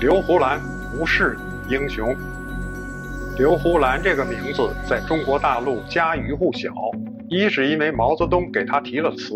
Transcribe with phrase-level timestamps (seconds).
[0.00, 0.58] 刘胡兰
[0.96, 1.36] 不是
[1.68, 2.16] 英雄。
[3.36, 6.72] 刘胡兰这个名字在中国大陆家喻户晓，
[7.28, 9.34] 一是因为毛泽东给他提了词，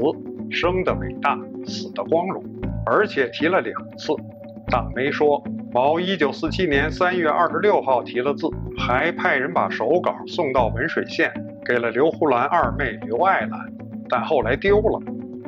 [0.50, 2.42] 生的伟大，死的光荣，
[2.86, 4.14] 而且提了两次。
[4.68, 11.30] 党媒说，毛一九四七年三月二十六号提了字，还派人把手稿送到文水县，
[11.62, 13.70] 给了刘胡兰二妹刘爱兰，
[14.08, 14.98] 但后来丢了。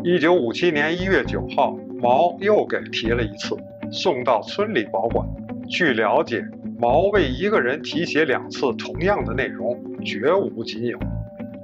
[0.05, 3.57] 一九五七年一月九号，毛又给提了一次，
[3.91, 5.27] 送到村里保管。
[5.69, 6.45] 据了解。
[6.79, 10.99] 毛为一个人题写两次同样的内容，绝无仅有。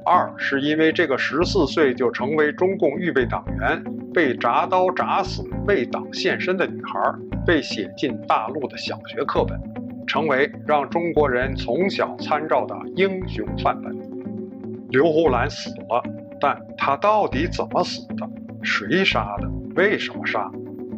[0.06, 6.98] 二是因为这个十四岁就成为中共预备党员、被铡刀铡死为党献身的女孩，
[7.44, 9.60] 被写进大陆的小学课本，
[10.06, 13.94] 成为让中国人从小参照的英雄范本。
[14.88, 16.02] 刘胡兰死了，
[16.40, 18.26] 但她到底怎么死的？
[18.62, 19.50] 谁杀的？
[19.76, 20.50] 为什么杀？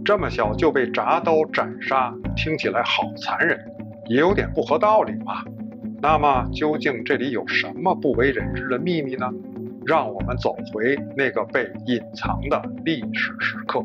[0.05, 3.59] 这么小就被铡刀斩杀，听起来好残忍。
[4.07, 5.43] 也有点不合道理嘛。
[6.03, 9.31] 那么究竟这里有什么不为人知的秘密呢？
[9.87, 13.83] 让我们走回那个被隐藏的历史时刻。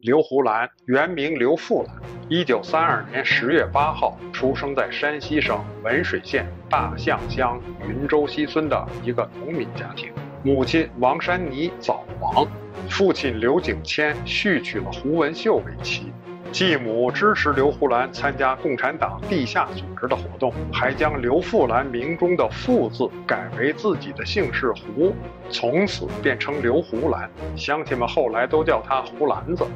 [0.00, 1.96] 刘胡兰原名刘富兰，
[2.30, 10.10] 一九三二年十月八号出生在山西省文水县大象乡云州西村的一个农民家庭。
[10.42, 12.46] 母亲王山妮早亡，
[12.96, 16.12] 父亲刘景谦续娶了胡文秀为妻。
[16.52, 25.12] 继母支持刘胡兰参加共产党地下组织的活动，还将刘富兰名中的“富”字改为自己的姓氏“胡”，
[25.50, 27.28] 从此便称刘胡兰。
[27.56, 29.66] 乡亲们后来都叫他“胡兰子”。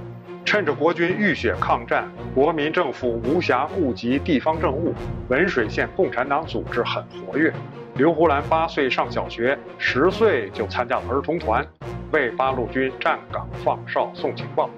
[0.46, 4.94] 趁着国军浴血抗战，国民政府无暇顾及地方政务，
[5.28, 7.52] 文水县共产党组织很活跃。
[7.96, 11.66] 刘胡兰八岁上小学，十岁就参加了儿童团，
[12.12, 14.68] 为八路军站岗放哨送情报。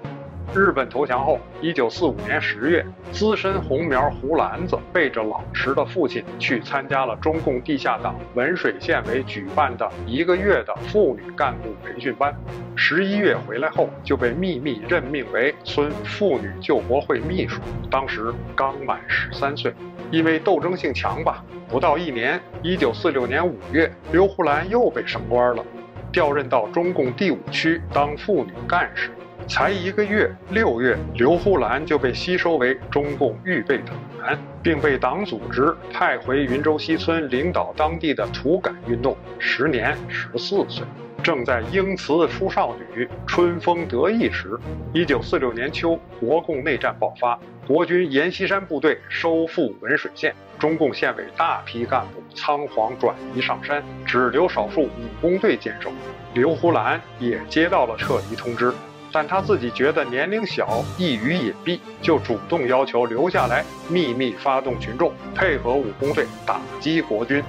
[0.53, 12.35] 日本投降后，一九四五年十月，资深红苗胡兰子背着老实的父亲去参加了中共地下党文水县委举办的一个月的妇女干部培训班。
[12.75, 17.61] 十一月回来后，就被秘密任命为村妇女救国会秘书。
[17.89, 19.73] 当时刚满十三岁，
[20.11, 25.63] 因为斗争性强吧，不到一年，一九四六年五月，刘胡兰又被升官了，
[26.11, 29.11] 调任到中共第五区当妇女干事。
[29.47, 39.17] 才一个月，六月，刘胡兰就被吸收为中共预备党员，并被党组织派回云州西村领导当地的土改运动。
[39.39, 40.85] 时年十四岁，
[41.21, 44.59] 正在英雌出少女、春风得意时。
[44.93, 54.89] 一九四六年秋，国共内战爆发，国军阎锡山部队收复文水县，中共县委大批干部仓皇转移上山，只留少数武
[55.21, 55.91] 工队坚守。
[56.33, 58.73] 刘胡兰也接到了撤离通知。
[59.13, 67.43] 但他自己觉得年龄小，易于隐蔽，就主动要求留下来，秘密发动群众，配合武工队打击国军。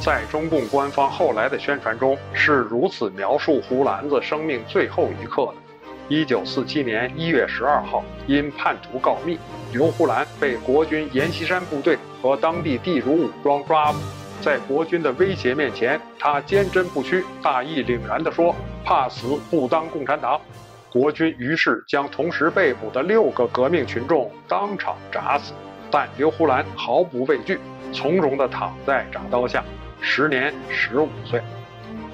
[0.00, 5.54] 在中共官方后来的宣传中，是如此描述胡兰子生命最后一刻的：
[6.08, 9.38] 一九四七年一月十二号，因叛徒告密，
[9.72, 13.98] 刘胡兰被国军阎锡山部队和当地地主武装抓捕。
[14.42, 18.54] 在国军的威胁面前，他坚贞不屈，大义凛然地说
[18.84, 20.38] ：“怕死不当共产党。”
[20.92, 25.54] 国军于是将同时被捕的六个革命群众当场铡死，
[25.94, 27.56] 但刘胡兰毫不畏惧，
[27.92, 29.62] 从容地躺在铡刀下，
[30.00, 31.40] 时年十五岁。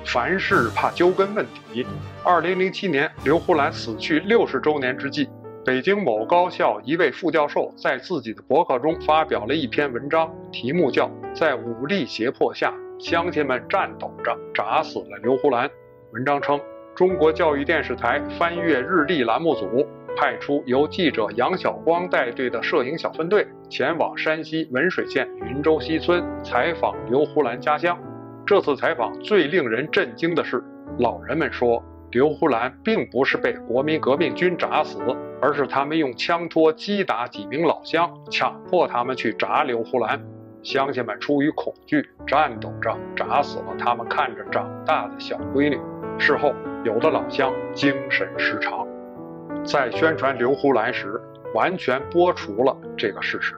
[0.05, 1.87] 凡事怕揪根问底。
[2.23, 5.31] 二零零七年，刘胡兰死去六十周年之际，
[5.65, 15.67] 北京某高校一位副教授在自己的博客中发表了一篇文章，题目叫《在武力胁迫下，乡亲们颤抖着铡死了刘胡兰》。
[16.13, 16.61] 文章称。
[16.93, 27.99] 中国教育电视台翻阅日历栏目组派出由记者杨晓光带队的摄影小分队前往山西文水县云州西村采访刘胡兰家乡。
[28.47, 30.63] 这次采访最令人震惊的是，
[30.99, 34.99] 老人们说刘胡兰并不是被国民革命军铡死，
[35.41, 40.21] 而是他们用枪托击打几名老乡，强迫他们去铡刘胡兰。
[40.63, 45.79] 乡亲们出于恐惧，颤抖着铡死了他们看着长大的小闺女。
[46.19, 46.55] 事后。
[46.83, 48.89] 有的老乡精神失常，
[49.65, 51.21] 在宣传刘胡兰时，
[51.55, 53.55] 完全剥除了这个事实。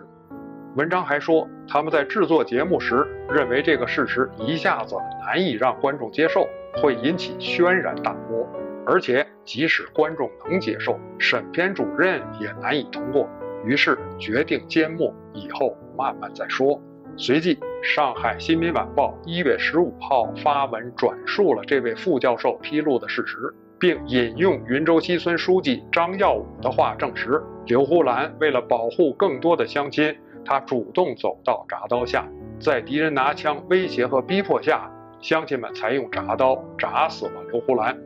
[0.75, 8.49] 文章还说，他们在制作节目时，认为这个事实一下子难以让观众接受，会引起轩然大波，
[8.87, 13.29] 而且即使观众能接受，审片主任也难以通过。
[13.65, 16.81] 于是决定缄默，以后慢慢再说。
[17.17, 32.25] 随即，上海新民晚报一月十五号发文转述了这位副教授披露的事实，并引用云州西村书记张耀武的话证实，刘胡兰为了保护更多的乡亲，他主动走到铡刀下，
[32.61, 34.88] 在敌人拿枪威胁和逼迫下，
[35.20, 37.99] 乡亲们才用铡刀铡死了刘胡兰。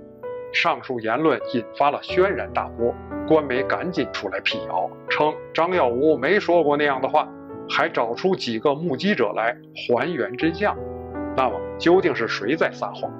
[0.51, 2.95] 上述言论引发了轩然大波，
[3.29, 7.29] 官媒赶紧出来辟谣，称张耀武没说过那样的话，
[7.69, 10.75] 还找出几个目击者来还原真相。
[11.37, 13.13] 那么究竟是谁在撒谎？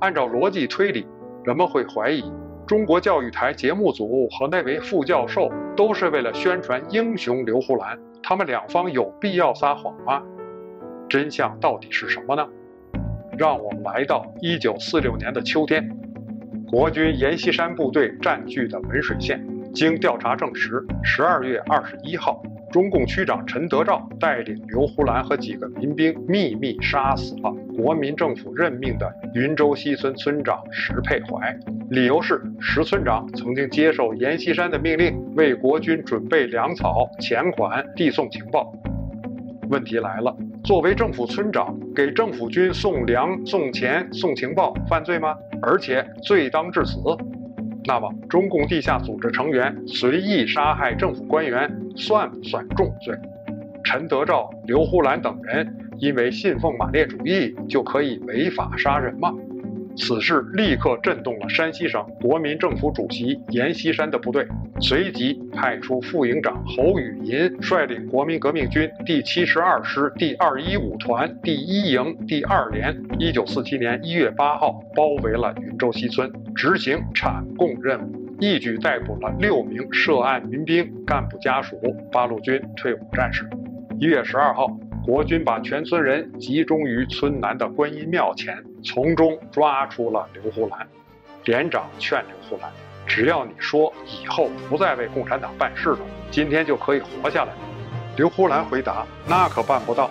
[0.00, 1.06] 按照逻辑推理，
[1.44, 2.22] 人们会怀疑
[2.66, 10.22] 中国教育台节目组和那位副教授都是为了宣传英雄刘胡兰，他们两方有必要撒谎吗？
[11.08, 12.46] 真相到底是什么呢？
[13.38, 15.90] 让我们来到一九四六年的秋天。
[16.68, 19.44] 国军阎锡山部队占据的文水县，
[19.74, 22.40] 经调查证实，十二月二十一号，
[22.70, 31.58] 中共区长陈德照带领刘胡兰和几个民兵秘密杀死了国民政府任命的云州西村村长石佩怀，
[31.90, 38.72] 理由是石村长曾经接受阎锡山的命令，为国军准备粮草、钱款、递送情报。
[39.68, 40.36] 问题来了。
[40.62, 45.34] 作为政府村长，给政府军送粮、送钱、送情报，犯罪吗？
[45.62, 46.98] 而且罪当致死。
[47.84, 53.16] 那么，中共地下组织成员随意杀害政府官员，算不算重罪？
[53.82, 59.32] 陈德昭、刘胡兰等人因为信奉马列主义，就可以违法杀人吗？
[59.96, 64.46] 此事立刻震动了山西省国民政府主席阎锡山的部队，
[64.80, 81.78] 随即派出副营长侯宇银率领国民革命军第七十二师第二一五团第一营第二连，一九四七年一月八号包围了云州西村，执行铲共任务，一举逮捕了六名涉案民兵、干部家属、
[82.10, 83.48] 八路军退伍战士。
[83.98, 84.66] 一月十二号。
[85.02, 90.86] 国军把全村人集中于村南的观音庙前，从中抓出了刘胡兰。
[91.44, 92.70] 连长劝刘胡兰
[93.06, 95.98] ：“只要你说以后不再为共产党办事了，
[96.30, 97.52] 今天就可以活下来。”
[98.16, 100.10] 刘胡兰回答：“那可办不到。”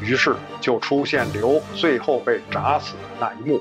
[0.00, 3.60] 于是就出现刘最后被铡死的那一幕。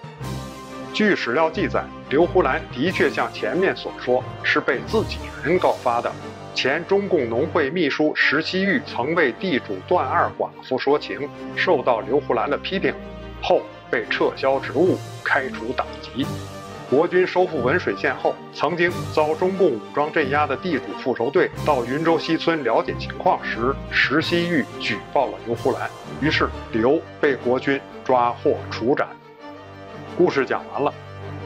[0.93, 6.11] 据史料记载，刘胡兰的确像前面所说，是被自己人告发的。
[6.53, 12.93] 前中共农会秘书石西玉曾为地主段二寡妇说情，受到刘胡兰的批评，
[13.41, 13.61] 后
[13.91, 16.25] 被撤销职务、开除党籍。
[16.89, 25.89] 国军收复文水县后，曾经遭中共武装镇压的地主复仇队到云州西村了解情况时，石西玉举报了刘胡兰，
[26.19, 29.07] 于是刘被国军抓获处斩。
[30.17, 30.93] 故事讲完了，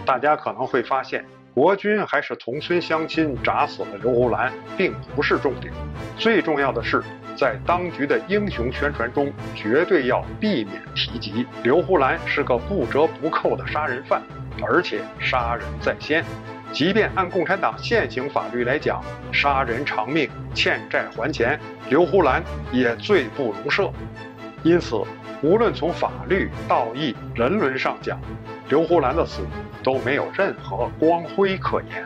[0.05, 1.23] 大家可能会发现。
[1.55, 5.73] 国军还是同村乡亲铡死了刘胡兰，并不是重点。
[6.17, 7.01] 最重要的是，
[7.37, 14.21] 在当局的英雄宣传中，绝对要避免提及刘胡兰是个不折不扣的杀人犯，
[14.61, 16.25] 而且杀人在先。
[16.73, 19.01] 即便按共产党现行法律来讲，
[19.31, 22.43] 杀人偿命、欠债还钱，刘胡兰
[22.73, 23.89] 也罪不容赦。
[24.61, 25.01] 因此，
[25.41, 28.19] 无论从法律、道义、人伦上讲，
[28.69, 29.41] 刘胡兰的死
[29.83, 32.05] 都没有任何光辉可言，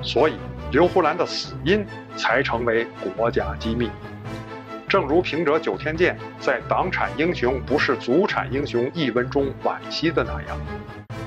[0.00, 0.34] 所以
[0.70, 1.84] 刘胡兰的死因
[2.16, 2.86] 才成为
[3.16, 3.90] 国家机密。
[4.88, 10.58] 正如平者九天剑在“党产英雄不是祖产英雄”一文中惋惜的那样，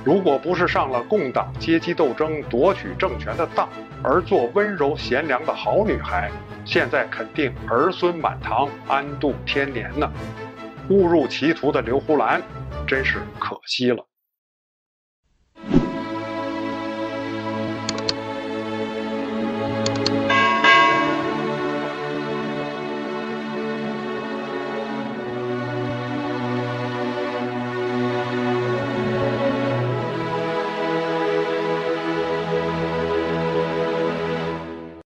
[0.03, 3.69] 如果不是上了共党阶级斗争夺取政权的当，
[4.01, 6.31] 而做温柔贤良的好女孩，
[6.65, 10.11] 现在肯定儿孙满堂，安度天年呢。
[10.91, 12.41] 误入歧途的刘胡兰，
[12.85, 14.05] 真是可惜了。